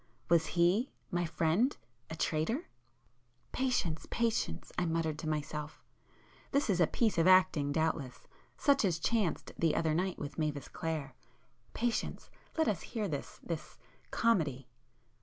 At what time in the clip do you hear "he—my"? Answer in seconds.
0.57-1.25